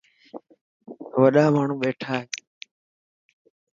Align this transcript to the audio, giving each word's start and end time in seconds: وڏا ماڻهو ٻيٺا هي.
وڏا 1.21 1.45
ماڻهو 1.53 1.75
ٻيٺا 1.81 2.11
هي. 2.19 2.25